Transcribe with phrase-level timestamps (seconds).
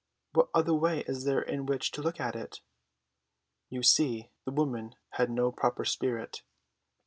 [0.33, 2.61] "What other way is there in which to look at it?"
[3.69, 6.41] You see, the woman had no proper spirit.